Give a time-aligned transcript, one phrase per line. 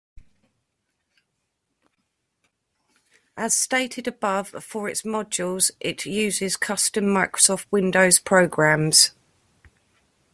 [3.37, 9.11] As stated above, for its modules it uses custom Microsoft Windows programs.